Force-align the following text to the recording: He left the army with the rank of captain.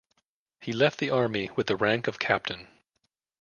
He 0.61 0.71
left 0.73 0.97
the 0.97 1.11
army 1.11 1.51
with 1.55 1.67
the 1.67 1.75
rank 1.75 2.07
of 2.07 2.17
captain. 2.17 2.67